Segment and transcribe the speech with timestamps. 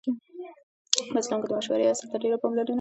[1.11, 2.69] په اسلام کې د مشورې اصل ته ډېره پاملرنه کیږي.